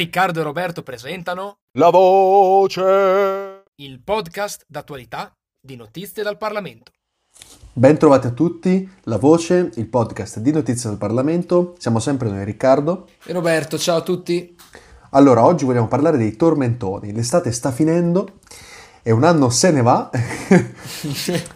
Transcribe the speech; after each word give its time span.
Riccardo 0.00 0.40
e 0.40 0.44
Roberto 0.44 0.82
presentano 0.82 1.58
La 1.72 1.90
voce! 1.90 3.64
il 3.82 4.00
podcast 4.02 4.64
d'attualità 4.66 5.30
di 5.60 5.76
notizie 5.76 6.22
dal 6.22 6.38
Parlamento. 6.38 6.90
Ben 7.74 7.98
trovati 7.98 8.26
a 8.26 8.30
tutti, 8.30 8.90
La 9.02 9.18
Voce, 9.18 9.70
il 9.74 9.88
podcast 9.88 10.38
di 10.38 10.52
notizie 10.52 10.88
del 10.88 10.98
Parlamento. 10.98 11.74
Siamo 11.76 11.98
sempre 11.98 12.30
noi, 12.30 12.46
Riccardo. 12.46 13.08
E 13.22 13.34
Roberto, 13.34 13.76
ciao 13.76 13.98
a 13.98 14.00
tutti. 14.00 14.56
Allora, 15.10 15.44
oggi 15.44 15.66
vogliamo 15.66 15.86
parlare 15.86 16.16
dei 16.16 16.34
tormentoni. 16.34 17.12
L'estate 17.12 17.52
sta 17.52 17.70
finendo 17.70 18.38
e 19.02 19.10
un 19.10 19.22
anno 19.22 19.50
se 19.50 19.70
ne 19.70 19.82
va. 19.82 20.08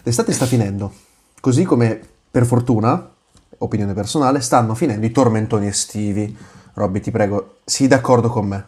L'estate 0.03 0.32
sta 0.32 0.45
finendo. 0.45 0.93
Così 1.40 1.64
come, 1.64 1.99
per 2.31 2.45
fortuna, 2.45 3.11
opinione 3.57 3.95
personale, 3.95 4.43
stanno 4.43 4.75
finendo 4.75 5.07
i 5.07 5.13
tormentoni 5.13 5.67
estivi. 5.67 6.36
Robby, 6.75 7.01
ti 7.01 7.11
prego, 7.11 7.59
sii 7.64 7.87
d'accordo 7.87 8.29
con 8.29 8.46
me. 8.46 8.67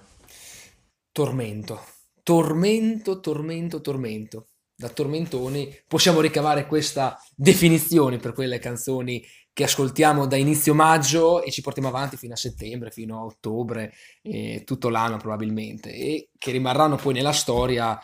Tormento, 1.10 1.80
tormento, 2.22 3.20
tormento, 3.20 3.80
tormento. 3.80 4.46
Da 4.78 4.88
tormentoni 4.88 5.74
possiamo 5.88 6.20
ricavare 6.20 6.66
questa 6.66 7.18
definizione 7.34 8.18
per 8.18 8.32
quelle 8.32 8.58
canzoni 8.58 9.24
che 9.52 9.64
ascoltiamo 9.64 10.26
da 10.26 10.36
inizio 10.36 10.74
maggio 10.74 11.42
e 11.42 11.50
ci 11.50 11.62
portiamo 11.62 11.88
avanti 11.88 12.18
fino 12.18 12.34
a 12.34 12.36
settembre, 12.36 12.90
fino 12.90 13.16
a 13.16 13.24
ottobre, 13.24 13.92
e 14.20 14.64
tutto 14.66 14.90
l'anno 14.90 15.16
probabilmente, 15.16 15.90
e 15.94 16.28
che 16.36 16.50
rimarranno 16.50 16.96
poi 16.96 17.14
nella 17.14 17.32
storia 17.32 17.98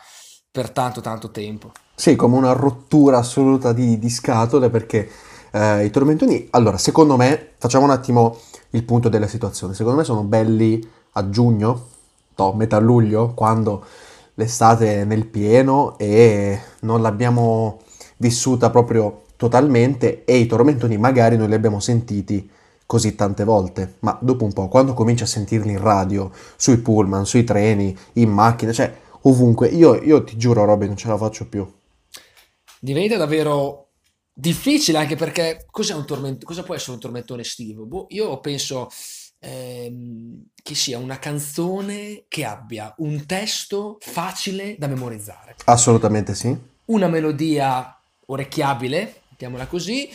per 0.49 0.71
tanto 0.71 0.99
tanto 0.99 1.29
tempo. 1.29 1.71
Sì, 1.93 2.15
come 2.15 2.37
una 2.37 2.53
rottura 2.53 3.19
assoluta 3.19 3.71
di, 3.71 3.99
di 3.99 4.09
scatole 4.09 4.71
perché 4.71 5.07
eh, 5.53 5.85
i 5.85 5.89
tormentoni, 5.91 6.47
allora, 6.51 6.77
secondo 6.77 7.15
me, 7.15 7.51
facciamo 7.57 7.85
un 7.85 7.91
attimo 7.91 8.37
il 8.71 8.83
punto 8.83 9.07
della 9.07 9.27
situazione. 9.27 9.75
Secondo 9.75 9.99
me 9.99 10.03
sono 10.03 10.23
belli 10.23 10.85
a 11.11 11.29
giugno, 11.29 11.87
no, 12.35 12.53
metà 12.53 12.79
luglio, 12.79 13.33
quando 13.35 13.85
l'estate 14.33 15.01
è 15.01 15.03
nel 15.03 15.27
pieno 15.27 15.95
e 15.99 16.59
non 16.81 17.03
l'abbiamo 17.03 17.81
vissuta 18.17 18.71
proprio 18.71 19.25
totalmente 19.35 20.23
e 20.23 20.37
i 20.37 20.47
tormentoni 20.47 20.97
magari 20.97 21.37
non 21.37 21.49
li 21.49 21.53
abbiamo 21.53 21.79
sentiti 21.79 22.49
così 22.85 23.13
tante 23.13 23.43
volte, 23.43 23.95
ma 23.99 24.17
dopo 24.21 24.45
un 24.45 24.53
po', 24.53 24.67
quando 24.67 24.93
cominci 24.93 25.23
a 25.23 25.27
sentirli 25.27 25.71
in 25.71 25.81
radio, 25.81 26.31
sui 26.55 26.77
pullman, 26.77 27.25
sui 27.25 27.43
treni, 27.43 27.95
in 28.13 28.31
macchina, 28.31 28.71
cioè 28.71 28.91
ovunque, 29.21 29.67
io, 29.67 30.01
io 30.01 30.23
ti 30.23 30.35
giuro 30.35 30.65
Robby 30.65 30.87
non 30.87 30.97
ce 30.97 31.07
la 31.07 31.17
faccio 31.17 31.47
più. 31.47 31.71
Diventa 32.79 33.17
davvero 33.17 33.83
difficile 34.33 34.97
anche 34.97 35.15
perché 35.15 35.65
cos'è 35.69 35.93
un 35.93 36.05
tormento, 36.05 36.45
cosa 36.45 36.63
può 36.63 36.75
essere 36.75 36.93
un 36.93 36.99
tormentone 36.99 37.41
estivo? 37.41 37.85
Boh, 37.85 38.05
io 38.09 38.39
penso 38.39 38.89
ehm, 39.39 40.45
che 40.61 40.75
sia 40.75 40.97
una 40.97 41.19
canzone 41.19 42.25
che 42.27 42.45
abbia 42.45 42.93
un 42.97 43.25
testo 43.25 43.97
facile 43.99 44.75
da 44.77 44.87
memorizzare, 44.87 45.55
Assolutamente 45.65 46.33
sì. 46.33 46.55
una 46.85 47.07
melodia 47.07 47.97
orecchiabile, 48.25 49.21
mettiamola 49.29 49.67
così, 49.67 50.09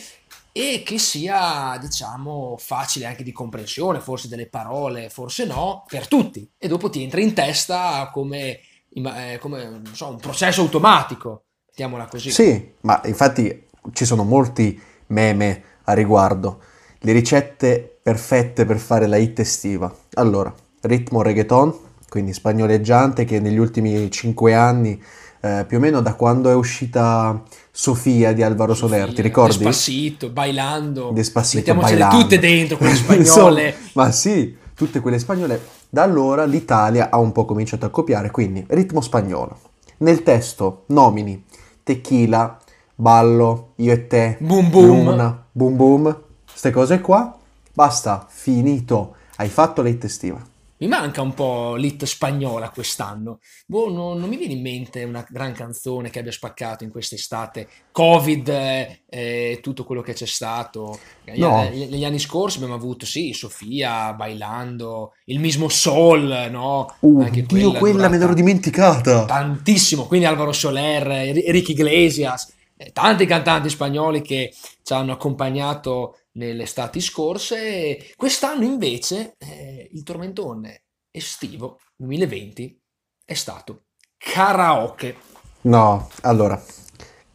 e 0.51 0.83
che 0.83 0.97
sia, 0.97 1.77
diciamo, 1.79 2.55
facile 2.57 3.05
anche 3.05 3.23
di 3.23 3.31
comprensione, 3.31 3.99
forse 3.99 4.27
delle 4.27 4.47
parole, 4.49 5.09
forse 5.09 5.45
no, 5.45 5.85
per 5.87 6.07
tutti. 6.07 6.49
E 6.57 6.67
dopo 6.67 6.89
ti 6.89 7.03
entra 7.03 7.21
in 7.21 7.33
testa 7.33 8.09
come, 8.11 8.59
eh, 8.89 9.37
come, 9.39 9.69
non 9.69 9.93
so, 9.93 10.09
un 10.09 10.17
processo 10.17 10.61
automatico, 10.61 11.45
mettiamola 11.67 12.07
così. 12.07 12.31
Sì, 12.31 12.73
ma 12.81 12.99
infatti 13.05 13.67
ci 13.93 14.05
sono 14.05 14.23
molti 14.23 14.79
meme 15.07 15.63
a 15.85 15.93
riguardo. 15.93 16.59
Le 16.99 17.11
ricette 17.11 17.97
perfette 18.01 18.65
per 18.65 18.77
fare 18.77 19.07
la 19.07 19.17
hit 19.17 19.39
estiva. 19.39 19.93
Allora, 20.15 20.53
ritmo 20.81 21.21
reggaeton, 21.21 21.73
quindi 22.09 22.33
spagnoleggiante, 22.33 23.25
che 23.25 23.39
negli 23.39 23.57
ultimi 23.57 24.09
5 24.09 24.53
anni, 24.53 25.01
eh, 25.41 25.63
più 25.67 25.77
o 25.77 25.79
meno 25.79 26.01
da 26.01 26.15
quando 26.15 26.49
è 26.49 26.53
uscita 26.53 27.41
Sofia 27.71 28.33
di 28.33 28.43
Alvaro 28.43 28.73
Soler, 28.73 29.03
ti 29.03 29.09
Sofia, 29.09 29.23
ricordi? 29.23 29.57
Despacito, 29.57 30.29
bailando. 30.29 31.11
Despacito, 31.13 31.57
Mettiamocele 31.57 31.99
bailando. 31.99 32.21
tutte 32.21 32.39
dentro, 32.39 32.77
quelle 32.77 32.95
spagnole. 32.95 33.67
Insomma, 33.67 33.89
ma 33.93 34.11
sì, 34.11 34.57
tutte 34.75 34.99
quelle 34.99 35.19
spagnole. 35.19 35.61
Da 35.89 36.03
allora 36.03 36.43
l'Italia 36.45 37.09
ha 37.09 37.17
un 37.17 37.31
po' 37.31 37.45
cominciato 37.45 37.85
a 37.85 37.89
copiare, 37.89 38.31
quindi 38.31 38.65
ritmo 38.67 39.01
spagnolo. 39.01 39.57
Nel 39.99 40.23
testo 40.23 40.83
nomini 40.87 41.43
tequila, 41.83 42.58
ballo, 43.03 43.73
io 43.77 43.93
e 43.93 44.07
te, 44.07 44.35
Boom 44.41 44.69
boom. 44.69 44.85
luna, 45.05 45.47
boom 45.53 45.75
boom, 45.77 46.21
queste 46.45 46.69
cose 46.71 46.99
qua. 46.99 47.33
Basta, 47.73 48.27
finito. 48.29 49.15
Hai 49.37 49.47
fatto 49.47 49.81
l'hit 49.81 50.03
estiva. 50.03 50.45
Mi 50.81 50.87
manca 50.87 51.21
un 51.21 51.33
po' 51.33 51.75
l'hit 51.75 52.03
spagnola 52.05 52.69
quest'anno. 52.69 53.39
Boh, 53.65 53.89
non, 53.91 54.17
non 54.19 54.29
mi 54.29 54.37
viene 54.37 54.53
in 54.53 54.61
mente 54.61 55.03
una 55.03 55.25
gran 55.29 55.51
canzone 55.53 56.09
che 56.09 56.19
abbia 56.19 56.31
spaccato 56.31 56.83
in 56.85 56.89
quest'estate. 56.89 57.67
Covid 57.91 58.47
eh, 58.49 59.01
e 59.09 59.59
tutto 59.61 59.83
quello 59.85 60.01
che 60.01 60.13
c'è 60.13 60.25
stato. 60.25 60.97
Negli, 61.25 61.39
No. 61.39 61.63
negli 61.69 62.03
anni 62.05 62.19
scorsi 62.19 62.57
abbiamo 62.57 62.75
avuto, 62.75 63.05
sì, 63.05 63.31
Sofia, 63.33 64.13
Bailando, 64.13 65.13
il 65.25 65.39
mismo 65.39 65.67
Soul, 65.69 66.47
no? 66.49 66.93
Uh, 66.99 67.21
Anche 67.21 67.43
Dio, 67.43 67.71
quella 67.73 68.07
me 68.09 68.17
l'ero 68.17 68.33
dimenticata. 68.33 69.23
tantissimo. 69.25 70.05
Quindi 70.05 70.25
Alvaro 70.27 70.51
Soler, 70.53 71.07
Enri- 71.11 71.43
Enrique 71.45 71.73
Iglesias, 71.73 72.47
eh, 72.49 72.58
tanti 72.93 73.25
cantanti 73.25 73.69
spagnoli 73.69 74.21
che 74.21 74.53
ci 74.83 74.93
hanno 74.93 75.11
accompagnato 75.11 76.19
nelle 76.33 76.63
estati 76.63 77.01
scorse. 77.01 78.13
Quest'anno 78.15 78.63
invece 78.63 79.35
eh, 79.37 79.89
il 79.91 80.03
tormentone 80.03 80.83
estivo 81.11 81.79
2020 81.95 82.81
è 83.25 83.33
stato 83.33 83.83
karaoke. 84.17 85.15
No, 85.61 86.09
allora, 86.21 86.61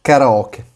karaoke. 0.01 0.73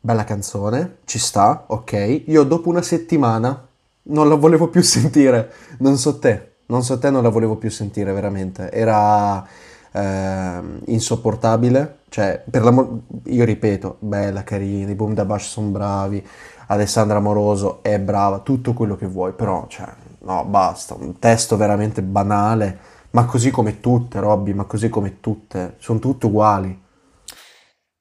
Bella 0.00 0.24
canzone, 0.24 0.98
ci 1.04 1.18
sta, 1.18 1.64
ok. 1.68 2.24
Io 2.26 2.44
dopo 2.44 2.68
una 2.68 2.82
settimana 2.82 3.66
non 4.04 4.28
la 4.28 4.34
volevo 4.36 4.68
più 4.68 4.82
sentire. 4.82 5.52
Non 5.78 5.96
so 5.96 6.18
te, 6.18 6.56
non 6.66 6.82
so 6.82 6.98
te, 6.98 7.10
non 7.10 7.22
la 7.22 7.28
volevo 7.28 7.56
più 7.56 7.70
sentire 7.70 8.12
veramente. 8.12 8.70
Era 8.70 9.46
ehm, 9.92 10.82
insopportabile. 10.86 12.00
Cioè, 12.16 12.42
per 12.50 12.62
l'amor... 12.62 13.02
Io 13.26 13.44
ripeto, 13.44 13.98
bella, 14.00 14.42
carina, 14.42 14.90
i 14.90 14.94
Boom 14.94 15.12
da 15.12 15.26
Bash 15.26 15.48
sono 15.50 15.68
bravi, 15.68 16.26
Alessandra 16.68 17.20
Moroso 17.20 17.82
è 17.82 18.00
brava, 18.00 18.38
tutto 18.38 18.72
quello 18.72 18.96
che 18.96 19.04
vuoi, 19.04 19.34
però, 19.34 19.66
cioè, 19.68 19.92
no, 20.20 20.46
basta. 20.46 20.94
Un 20.94 21.18
testo 21.18 21.58
veramente 21.58 22.00
banale, 22.02 22.78
ma 23.10 23.26
così 23.26 23.50
come 23.50 23.80
tutte, 23.80 24.18
Robby, 24.18 24.54
ma 24.54 24.64
così 24.64 24.88
come 24.88 25.20
tutte. 25.20 25.74
Sono 25.76 25.98
tutte 25.98 26.24
uguali. 26.24 26.84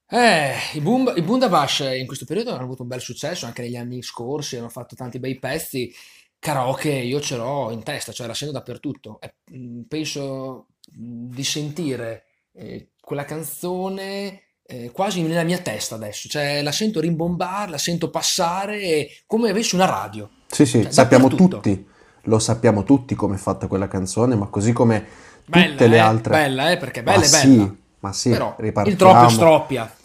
Eh, 0.07 0.53
i 0.75 0.79
Boom, 0.79 1.11
i 1.13 1.21
Bundabash 1.21 1.79
in 1.99 2.07
questo 2.07 2.23
periodo 2.23 2.53
hanno 2.53 2.63
avuto 2.63 2.83
un 2.83 2.87
bel 2.87 3.01
successo 3.01 3.45
anche 3.45 3.63
negli 3.63 3.75
anni 3.75 4.01
scorsi, 4.01 4.55
hanno 4.55 4.69
fatto 4.69 4.95
tanti 4.95 5.19
bei 5.19 5.37
pezzi. 5.39 5.93
Karaoke 6.39 6.89
io 6.89 7.19
ce 7.19 7.35
l'ho 7.35 7.69
in 7.69 7.83
testa, 7.83 8.13
cioè 8.13 8.27
la 8.27 8.33
sento 8.33 8.53
dappertutto. 8.53 9.19
E, 9.19 9.33
mh, 9.51 9.81
penso 9.89 10.67
di 10.87 11.43
sentire 11.43 12.23
eh, 12.53 12.91
quella 13.05 13.25
canzone 13.25 14.41
eh, 14.65 14.91
quasi 14.91 15.21
nella 15.21 15.43
mia 15.43 15.59
testa 15.59 15.95
adesso, 15.95 16.27
cioè 16.27 16.61
la 16.63 16.71
sento 16.71 16.99
rimbombare, 16.99 17.71
la 17.71 17.77
sento 17.77 18.09
passare 18.09 19.07
come 19.27 19.49
avessi 19.51 19.75
una 19.75 19.85
radio. 19.85 20.29
Sì, 20.47 20.65
sì, 20.65 20.87
Cioè, 20.87 20.91
sappiamo 20.91 21.27
tutti, 21.33 21.85
lo 22.23 22.39
sappiamo 22.39 22.83
tutti 22.83 23.15
come 23.15 23.35
è 23.35 23.37
fatta 23.37 23.67
quella 23.67 23.87
canzone, 23.87 24.35
ma 24.35 24.47
così 24.47 24.71
come 24.73 25.05
Bella, 25.47 25.75
tutte 25.75 25.87
le 25.87 25.95
eh, 25.97 25.99
altre. 25.99 26.31
bella, 26.31 26.71
eh, 26.71 26.77
perché 26.77 27.03
Ma 27.03 27.11
bella 27.11 27.25
è 27.25 27.29
sì, 27.29 27.57
bella. 27.57 27.75
ma 27.99 28.11
sì, 28.13 28.29
Però 28.29 28.55
il 28.83 28.95
troppio 28.95 29.29
stroppia. 29.29 29.95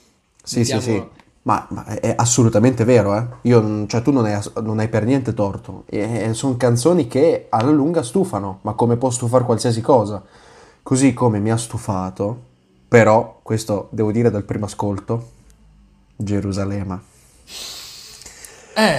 Sì, 0.43 0.65
sì, 0.65 0.81
sì, 0.81 0.93
Mettiamolo- 0.93 1.13
ma, 1.43 1.67
ma 1.71 1.85
è 1.85 2.01
è 2.01 2.15
assolutamente 2.17 2.85
vero, 2.85 3.17
eh. 3.17 3.27
Io, 3.43 3.87
cioè, 3.87 4.03
tu 4.03 4.11
non 4.11 4.25
hai, 4.25 4.39
non 4.63 4.79
hai 4.79 4.89
per 4.89 5.05
niente 5.05 5.35
torto. 5.35 5.85
sono 6.33 6.57
canzoni 6.57 7.07
che 7.07 7.47
alla 7.51 7.71
lunga 7.71 8.03
stufano, 8.03 8.59
ma 8.63 8.73
come 8.75 8.97
può 8.97 9.11
stufare 9.11 9.45
qualsiasi 9.45 9.81
cosa. 9.81 10.23
Così 10.83 11.13
come 11.13 11.39
mi 11.41 11.51
ha 11.51 11.57
stufato, 11.57 12.49
però, 12.91 13.39
questo 13.45 13.89
devo 13.93 14.11
dire 14.11 14.33
dal 14.33 14.43
primo 14.43 14.65
ascolto, 14.65 15.31
Gerusalemme. 16.17 17.01
Eh, 18.75 18.99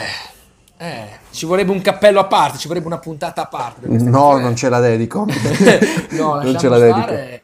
eh, 0.78 1.10
ci 1.32 1.46
vorrebbe 1.46 1.74
un 1.74 1.82
cappello 1.82 2.22
a 2.22 2.26
parte, 2.26 2.58
ci 2.58 2.70
vorrebbe 2.70 2.88
una 2.88 3.00
puntata 3.00 3.42
a 3.42 3.48
parte. 3.48 3.90
No, 3.90 4.38
non 4.38 4.56
ce 4.56 4.70
la 4.70 4.80
dedico. 4.80 5.26
No, 6.12 6.40
non 6.42 6.58
ce 6.58 6.70
la 6.70 6.78
dedico. 6.78 7.44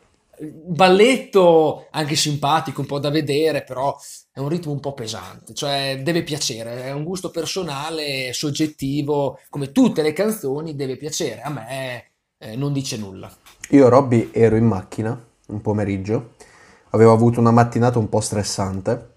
Balletto 0.68 1.88
anche 1.92 2.16
simpatico, 2.16 2.80
un 2.80 2.88
po' 2.88 3.00
da 3.00 3.10
vedere, 3.10 3.66
però 3.66 3.94
è 4.32 4.40
un 4.40 4.48
ritmo 4.48 4.72
un 4.72 4.80
po' 4.80 4.94
pesante, 4.94 5.54
cioè 5.54 6.00
deve 6.02 6.24
piacere, 6.24 6.86
è 6.86 6.94
un 6.94 7.04
gusto 7.04 7.30
personale, 7.30 8.32
soggettivo, 8.32 9.40
come 9.50 9.74
tutte 9.74 10.02
le 10.02 10.14
canzoni 10.14 10.78
deve 10.78 10.96
piacere. 10.96 11.42
A 11.42 11.50
me 11.50 12.12
eh, 12.38 12.56
non 12.56 12.72
dice 12.72 12.96
nulla. 12.96 13.30
Io, 13.72 13.90
Robby, 13.90 14.30
ero 14.32 14.56
in 14.56 14.66
macchina 14.66 15.27
un 15.48 15.62
pomeriggio, 15.62 16.34
avevo 16.92 17.12
avuto 17.12 17.40
una 17.40 17.52
mattinata 17.52 18.00
un 18.00 18.10
po' 18.10 18.20
stressante. 18.20 19.16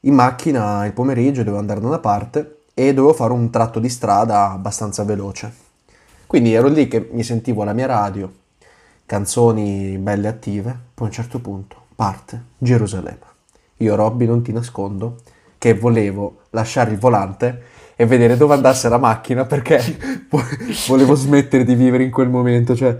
In 0.00 0.14
macchina 0.14 0.84
il 0.86 0.92
pomeriggio 0.92 1.40
dovevo 1.40 1.58
andare 1.58 1.80
da 1.80 1.86
una 1.86 1.98
parte 1.98 2.60
e 2.74 2.94
dovevo 2.94 3.14
fare 3.14 3.32
un 3.32 3.50
tratto 3.50 3.80
di 3.80 3.88
strada 3.88 4.50
abbastanza 4.50 5.04
veloce. 5.04 5.64
Quindi 6.26 6.54
ero 6.54 6.68
lì 6.68 6.88
che 6.88 7.08
mi 7.12 7.22
sentivo 7.22 7.64
la 7.64 7.72
mia 7.72 7.86
radio, 7.86 8.32
canzoni 9.06 9.96
belle 9.98 10.28
attive, 10.28 10.78
poi 10.94 11.06
a 11.06 11.10
un 11.10 11.14
certo 11.14 11.40
punto 11.40 11.84
parte 11.96 12.42
Gerusalemme. 12.58 13.34
Io 13.78 13.94
Robby 13.94 14.26
non 14.26 14.42
ti 14.42 14.52
nascondo 14.52 15.16
che 15.58 15.74
volevo 15.74 16.42
lasciare 16.50 16.92
il 16.92 16.98
volante 16.98 17.62
e 17.96 18.04
vedere 18.04 18.36
dove 18.36 18.54
andasse 18.54 18.88
la 18.88 18.98
macchina 18.98 19.46
perché 19.46 19.80
volevo 20.86 21.14
smettere 21.14 21.64
di 21.64 21.74
vivere 21.74 22.04
in 22.04 22.10
quel 22.10 22.28
momento, 22.28 22.76
cioè 22.76 22.96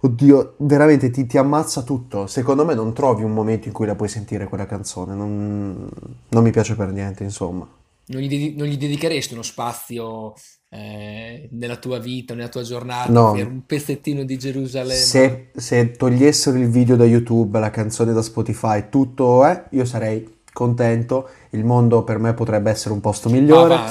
oddio, 0.00 0.54
veramente 0.58 1.10
ti, 1.10 1.26
ti, 1.26 1.38
ammazza 1.38 1.82
tutto. 1.82 2.26
Secondo 2.26 2.64
me 2.64 2.74
non 2.74 2.92
trovi 2.92 3.22
un 3.22 3.32
momento 3.32 3.68
in 3.68 3.74
cui 3.74 3.86
la 3.86 3.94
puoi 3.94 4.08
sentire 4.08 4.46
quella 4.46 4.66
canzone, 4.66 5.14
non, 5.14 5.88
non 6.28 6.42
mi 6.42 6.50
piace 6.50 6.74
per 6.74 6.92
niente, 6.92 7.24
insomma. 7.24 7.66
Non 8.06 8.22
gli, 8.22 8.28
dedi- 8.28 8.54
non 8.56 8.66
gli 8.66 8.78
dedicheresti 8.78 9.34
uno 9.34 9.42
spazio 9.42 10.32
eh, 10.70 11.48
nella 11.52 11.76
tua 11.76 11.98
vita, 11.98 12.34
nella 12.34 12.48
tua 12.48 12.62
giornata 12.62 13.10
No, 13.10 13.32
per 13.32 13.46
un 13.46 13.66
pezzettino 13.66 14.24
di 14.24 14.38
Gerusalemme? 14.38 14.94
se, 14.94 15.50
se 15.54 15.90
togliessero 15.92 16.56
il 16.56 16.68
video 16.68 16.96
da 16.96 17.04
YouTube, 17.04 17.58
la 17.58 17.70
canzone 17.70 18.12
da 18.12 18.22
Spotify, 18.22 18.84
tutto, 18.88 19.46
eh, 19.46 19.64
io 19.70 19.84
sarei 19.84 20.36
contento. 20.52 21.28
Il 21.50 21.64
mondo 21.64 22.02
per 22.02 22.18
me 22.18 22.34
potrebbe 22.34 22.70
essere 22.70 22.92
un 22.92 23.00
posto 23.00 23.28
migliore. 23.28 23.76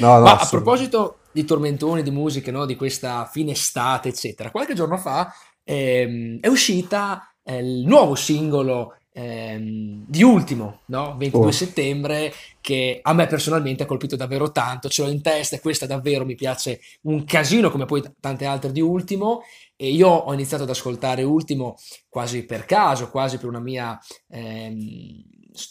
No, 0.00 0.18
no, 0.18 0.24
Ma 0.24 0.38
a 0.38 0.46
proposito 0.48 1.18
di 1.36 1.44
tormentoni, 1.44 2.02
di 2.02 2.10
musiche, 2.10 2.50
no? 2.50 2.64
Di 2.64 2.76
questa 2.76 3.28
fine 3.30 3.52
estate, 3.52 4.08
eccetera, 4.08 4.50
qualche 4.50 4.72
giorno 4.72 4.96
fa 4.96 5.30
ehm, 5.64 6.40
è 6.40 6.46
uscita 6.46 7.30
eh, 7.42 7.58
il 7.58 7.86
nuovo 7.86 8.14
singolo 8.14 8.96
ehm, 9.12 10.04
di 10.08 10.22
Ultimo, 10.22 10.80
no? 10.86 11.14
22 11.18 11.46
Oh. 11.46 11.50
settembre, 11.50 12.32
che 12.62 13.00
a 13.02 13.12
me 13.12 13.26
personalmente 13.26 13.82
ha 13.82 13.86
colpito 13.86 14.16
davvero 14.16 14.50
tanto, 14.50 14.88
ce 14.88 15.02
l'ho 15.02 15.10
in 15.10 15.20
testa 15.20 15.56
e 15.56 15.60
questa 15.60 15.84
davvero 15.84 16.24
mi 16.24 16.34
piace 16.36 16.80
un 17.02 17.24
casino, 17.24 17.70
come 17.70 17.84
poi 17.84 18.00
t- 18.00 18.14
tante 18.18 18.46
altre 18.46 18.72
di 18.72 18.80
Ultimo. 18.80 19.42
E 19.78 19.90
io 19.90 20.08
ho 20.08 20.32
iniziato 20.32 20.62
ad 20.62 20.70
ascoltare 20.70 21.22
Ultimo 21.22 21.76
quasi 22.08 22.46
per 22.46 22.64
caso, 22.64 23.10
quasi 23.10 23.36
per 23.36 23.46
una 23.48 23.60
mia, 23.60 23.98
ehm, 24.28 25.22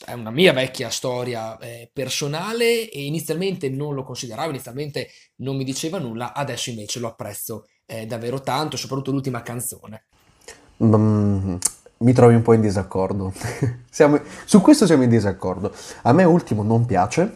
è 0.06 0.14
una 0.14 0.32
mia 0.32 0.54
vecchia 0.54 0.90
storia 0.90 1.58
eh, 1.58 1.90
personale 1.94 2.90
e 2.90 3.06
inizialmente 3.06 3.70
non 3.70 3.94
lo 3.94 4.04
consideravo, 4.04 4.50
inizialmente 4.50 5.10
non 5.38 5.56
mi 5.56 5.64
diceva 5.64 6.00
nulla, 6.00 6.34
adesso 6.34 6.70
invece 6.70 7.00
lo 7.00 7.08
apprezzo 7.08 7.66
eh, 7.86 8.06
davvero 8.06 8.42
tanto, 8.42 8.78
soprattutto 8.78 9.12
l'ultima 9.12 9.42
canzone. 9.42 10.06
Mm, 10.84 11.56
mi 12.00 12.14
trovi 12.14 12.36
un 12.36 12.42
po' 12.42 12.54
in 12.54 12.62
disaccordo. 12.62 13.32
Siamo- 13.90 14.20
su 14.46 14.62
questo 14.62 14.86
siamo 14.86 15.04
in 15.04 15.10
disaccordo. 15.10 15.74
A 16.04 16.12
me 16.12 16.24
Ultimo 16.26 16.64
non 16.64 16.86
piace 16.86 17.34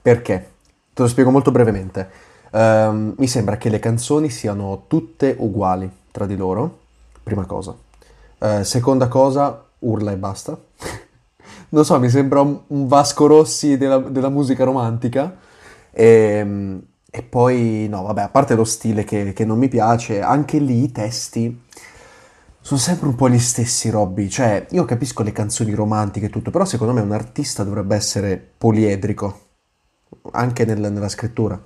perché, 0.00 0.50
te 0.92 1.02
lo 1.02 1.08
spiego 1.08 1.30
molto 1.30 1.50
brevemente. 1.50 2.08
Ehm, 2.52 3.14
mi 3.18 3.26
sembra 3.26 3.56
che 3.56 3.68
le 3.68 3.80
canzoni 3.80 4.30
siano 4.30 4.84
tutte 4.86 5.34
uguali 5.38 5.90
tra 6.12 6.24
di 6.26 6.36
loro, 6.36 6.78
prima 7.22 7.44
cosa. 7.46 7.74
Eh, 8.38 8.64
seconda 8.64 9.08
cosa, 9.08 9.64
urla 9.80 10.12
e 10.12 10.16
basta. 10.16 10.56
Non 11.70 11.84
so, 11.84 11.98
mi 11.98 12.08
sembra 12.08 12.40
un, 12.40 12.86
Vasco 12.86 13.26
Rossi 13.26 13.76
della, 13.76 13.98
della 13.98 14.30
musica 14.30 14.64
romantica. 14.64 15.36
E, 15.90 16.80
e 17.10 17.22
poi, 17.22 17.86
no, 17.88 18.02
vabbè, 18.02 18.22
a 18.22 18.28
parte 18.30 18.54
lo 18.54 18.64
stile 18.64 19.04
che, 19.04 19.32
che 19.32 19.44
non 19.44 19.58
mi 19.58 19.68
piace, 19.68 20.20
anche 20.22 20.58
lì 20.58 20.82
i 20.84 20.92
testi 20.92 21.62
sono 22.60 22.80
sempre 22.80 23.08
un 23.08 23.14
po' 23.14 23.28
gli 23.28 23.38
stessi, 23.38 23.90
Robby. 23.90 24.28
Cioè, 24.28 24.66
io 24.70 24.84
capisco 24.84 25.22
le 25.22 25.32
canzoni 25.32 25.72
romantiche 25.74 26.26
e 26.26 26.30
tutto, 26.30 26.50
però 26.50 26.64
secondo 26.64 26.92
me 26.92 27.00
un 27.00 27.12
artista 27.12 27.64
dovrebbe 27.64 27.96
essere 27.96 28.36
poliedrico, 28.58 29.40
anche 30.32 30.64
nel- 30.64 30.92
nella 30.92 31.08
scrittura. 31.08 31.60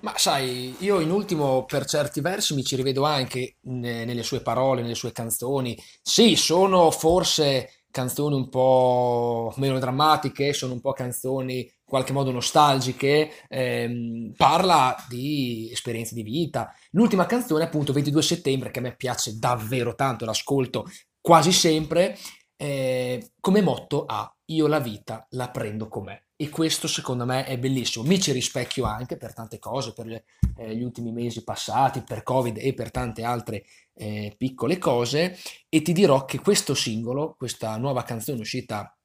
Ma 0.00 0.14
sai, 0.16 0.76
io 0.82 1.00
in 1.00 1.10
ultimo 1.10 1.66
per 1.66 1.84
certi 1.84 2.22
versi 2.22 2.54
mi 2.54 2.64
ci 2.64 2.74
rivedo 2.74 3.04
anche 3.04 3.56
ne- 3.62 4.04
nelle 4.06 4.22
sue 4.22 4.40
parole, 4.40 4.80
nelle 4.80 4.94
sue 4.94 5.12
canzoni. 5.12 5.78
Sì, 6.00 6.36
sono 6.36 6.90
forse 6.90 7.79
canzoni 7.90 8.34
un 8.34 8.48
po' 8.48 9.52
melodrammatiche, 9.56 10.52
sono 10.52 10.72
un 10.74 10.80
po' 10.80 10.92
canzoni 10.92 11.58
in 11.60 11.68
qualche 11.84 12.12
modo 12.12 12.30
nostalgiche, 12.30 13.30
ehm, 13.48 14.32
parla 14.36 14.96
di 15.08 15.68
esperienze 15.72 16.14
di 16.14 16.22
vita. 16.22 16.72
L'ultima 16.92 17.26
canzone, 17.26 17.64
appunto, 17.64 17.92
22 17.92 18.22
settembre, 18.22 18.70
che 18.70 18.78
a 18.78 18.82
me 18.82 18.96
piace 18.96 19.38
davvero 19.38 19.94
tanto, 19.94 20.24
l'ascolto 20.24 20.86
quasi 21.20 21.52
sempre, 21.52 22.16
eh, 22.56 23.32
come 23.40 23.60
motto 23.62 24.04
ha 24.06 24.32
Io 24.46 24.66
la 24.66 24.80
vita 24.80 25.26
la 25.30 25.48
prendo 25.50 25.88
com'è. 25.88 26.20
E 26.40 26.48
questo 26.48 26.88
secondo 26.88 27.26
me 27.26 27.44
è 27.44 27.58
bellissimo. 27.58 28.06
Mi 28.06 28.18
ci 28.18 28.32
rispecchio 28.32 28.86
anche 28.86 29.18
per 29.18 29.34
tante 29.34 29.58
cose, 29.58 29.92
per 29.92 30.24
eh, 30.56 30.74
gli 30.74 30.82
ultimi 30.82 31.12
mesi 31.12 31.44
passati, 31.44 32.00
per 32.00 32.22
Covid 32.22 32.56
e 32.58 32.72
per 32.72 32.90
tante 32.90 33.24
altre 33.24 33.62
eh, 33.92 34.34
piccole 34.38 34.78
cose. 34.78 35.36
E 35.68 35.82
ti 35.82 35.92
dirò 35.92 36.24
che 36.24 36.40
questo 36.40 36.72
singolo, 36.72 37.34
questa 37.36 37.76
nuova 37.76 38.04
canzone 38.04 38.40
uscita 38.40 38.96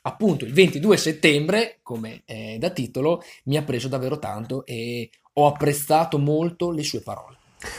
appunto 0.00 0.46
il 0.46 0.54
22 0.54 0.96
settembre, 0.96 1.80
come 1.82 2.22
eh, 2.24 2.56
da 2.58 2.70
titolo, 2.70 3.22
mi 3.44 3.58
ha 3.58 3.62
preso 3.64 3.88
davvero 3.88 4.18
tanto 4.18 4.64
e 4.64 5.10
ho 5.34 5.46
apprezzato 5.46 6.16
molto 6.16 6.70
le 6.70 6.84
sue 6.84 7.02
parole. 7.02 7.36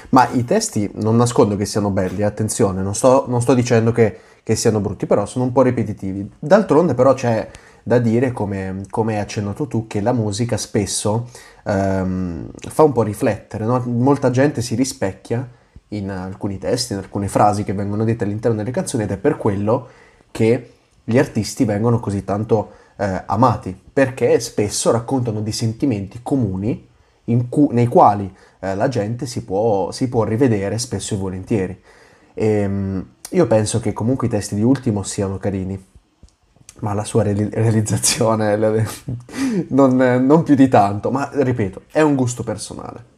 Ma 0.09 0.29
i 0.33 0.43
testi 0.43 0.87
non 0.95 1.15
nascondo 1.15 1.55
che 1.55 1.65
siano 1.65 1.89
belli, 1.89 2.21
attenzione, 2.21 2.83
non 2.83 2.93
sto, 2.93 3.25
non 3.27 3.41
sto 3.41 3.55
dicendo 3.55 3.91
che, 3.91 4.19
che 4.43 4.55
siano 4.55 4.79
brutti, 4.81 5.07
però 5.07 5.25
sono 5.25 5.45
un 5.45 5.51
po' 5.51 5.63
ripetitivi. 5.63 6.29
D'altronde 6.37 6.93
però 6.93 7.15
c'è 7.15 7.49
da 7.83 7.99
dire, 7.99 8.31
come, 8.31 8.83
come 8.89 9.15
hai 9.15 9.21
accennato 9.21 9.67
tu, 9.67 9.87
che 9.87 10.01
la 10.01 10.13
musica 10.13 10.57
spesso 10.57 11.29
ehm, 11.65 12.49
fa 12.57 12.83
un 12.83 12.91
po' 12.91 13.03
riflettere, 13.03 13.65
no? 13.65 13.81
Molta 13.85 14.29
gente 14.29 14.61
si 14.61 14.75
rispecchia 14.75 15.47
in 15.89 16.09
alcuni 16.09 16.57
testi, 16.57 16.93
in 16.93 16.99
alcune 16.99 17.27
frasi 17.27 17.63
che 17.63 17.73
vengono 17.73 18.03
dette 18.03 18.23
all'interno 18.23 18.57
delle 18.57 18.71
canzoni 18.71 19.03
ed 19.03 19.11
è 19.11 19.17
per 19.17 19.37
quello 19.37 19.87
che 20.31 20.73
gli 21.03 21.17
artisti 21.17 21.65
vengono 21.65 21.99
così 21.99 22.23
tanto 22.23 22.71
eh, 22.97 23.23
amati, 23.25 23.79
perché 23.91 24.39
spesso 24.39 24.91
raccontano 24.91 25.41
di 25.41 25.51
sentimenti 25.51 26.19
comuni 26.21 26.87
cu- 27.49 27.71
nei 27.71 27.87
quali 27.87 28.31
eh, 28.59 28.75
la 28.75 28.87
gente 28.87 29.25
si 29.25 29.43
può, 29.43 29.91
si 29.91 30.09
può 30.09 30.23
rivedere 30.23 30.77
spesso 30.77 31.15
e 31.15 31.17
volentieri. 31.17 31.81
Ehm, 32.33 33.05
io 33.31 33.47
penso 33.47 33.79
che 33.79 33.93
comunque 33.93 34.27
i 34.27 34.29
testi 34.29 34.55
di 34.55 34.63
Ultimo 34.63 35.03
siano 35.03 35.37
carini, 35.37 35.83
ma 36.81 36.93
la 36.93 37.03
sua 37.03 37.23
reali- 37.23 37.49
realizzazione 37.51 38.55
non, 39.69 39.95
non 39.95 40.43
più 40.43 40.55
di 40.55 40.67
tanto, 40.67 41.11
ma 41.11 41.29
ripeto, 41.33 41.83
è 41.91 42.01
un 42.01 42.15
gusto 42.15 42.43
personale. 42.43 43.17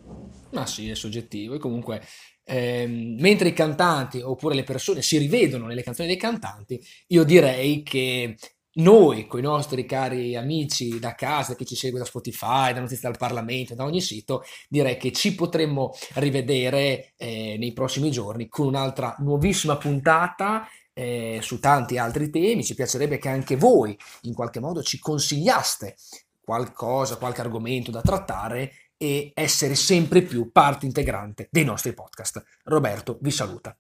Ma 0.52 0.66
sì, 0.66 0.90
è 0.90 0.96
soggettivo. 0.96 1.56
E 1.56 1.60
comunque, 1.60 2.02
ehm, 2.44 3.18
mentre 3.20 3.50
i 3.50 3.54
cantanti 3.54 4.22
oppure 4.22 4.56
le 4.56 4.64
persone 4.64 5.02
si 5.02 5.18
rivedono 5.18 5.66
nelle 5.66 5.84
canzoni 5.84 6.08
dei 6.08 6.18
cantanti, 6.18 6.80
io 7.08 7.24
direi 7.24 7.84
che 7.84 8.36
noi, 8.74 9.28
con 9.28 9.40
i 9.40 9.44
nostri 9.44 9.86
cari 9.86 10.36
amici 10.36 11.00
da 11.00 11.14
casa, 11.14 11.56
che 11.56 11.66
ci 11.66 11.76
segue 11.76 12.00
da 12.00 12.06
Spotify, 12.06 12.74
da 12.74 12.80
Notizie 12.80 13.10
dal 13.10 13.18
Parlamento, 13.18 13.76
da 13.76 13.84
ogni 13.84 14.02
sito, 14.02 14.44
direi 14.70 14.98
che 14.98 15.12
ci 15.12 15.36
potremmo 15.36 15.94
rivedere 16.16 17.14
eh, 17.18 17.56
nei 17.58 17.74
prossimi 17.74 18.12
giorni 18.12 18.48
con 18.48 18.68
un'altra 18.68 19.16
nuovissima 19.20 19.78
puntata. 19.78 20.68
eh, 20.94 21.40
su 21.42 21.60
tanti 21.60 21.98
altri 21.98 22.30
temi, 22.30 22.64
ci 22.64 22.76
piacerebbe 22.76 23.18
che 23.18 23.30
anche 23.30 23.56
voi 23.56 23.98
in 24.24 24.34
qualche 24.34 24.60
modo 24.60 24.84
ci 24.84 25.00
consigliaste 25.00 25.96
qualcosa, 26.42 27.18
qualche 27.18 27.42
argomento 27.42 27.92
da 27.92 28.02
trattare 28.02 28.74
e 28.98 29.32
essere 29.34 29.76
sempre 29.76 30.22
più 30.22 30.52
parte 30.52 30.86
integrante 30.86 31.48
dei 31.50 31.64
nostri 31.64 31.94
podcast. 31.94 32.44
Roberto 32.66 33.18
vi 33.22 33.32
saluta. 33.32 33.76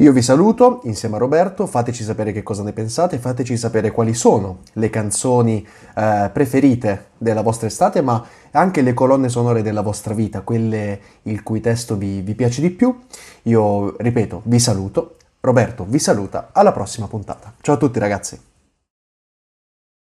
Io 0.00 0.12
vi 0.12 0.22
saluto 0.22 0.80
insieme 0.84 1.16
a 1.16 1.18
Roberto, 1.18 1.66
fateci 1.66 2.04
sapere 2.04 2.30
che 2.30 2.44
cosa 2.44 2.62
ne 2.62 2.72
pensate, 2.72 3.18
fateci 3.18 3.56
sapere 3.56 3.90
quali 3.90 4.14
sono 4.14 4.58
le 4.74 4.90
canzoni 4.90 5.66
eh, 5.96 6.30
preferite 6.32 7.06
della 7.18 7.42
vostra 7.42 7.66
estate, 7.66 8.00
ma 8.00 8.24
anche 8.52 8.82
le 8.82 8.94
colonne 8.94 9.28
sonore 9.28 9.60
della 9.62 9.82
vostra 9.82 10.14
vita, 10.14 10.42
quelle 10.42 11.00
il 11.22 11.42
cui 11.42 11.60
testo 11.60 11.96
vi, 11.96 12.20
vi 12.20 12.36
piace 12.36 12.60
di 12.60 12.70
più. 12.70 12.96
Io, 13.42 13.96
ripeto, 13.96 14.42
vi 14.44 14.60
saluto. 14.60 15.16
Roberto 15.40 15.84
vi 15.88 15.98
saluta, 15.98 16.50
alla 16.52 16.72
prossima 16.72 17.08
puntata. 17.08 17.54
Ciao 17.60 17.74
a 17.74 17.78
tutti 17.78 17.98
ragazzi. 17.98 18.47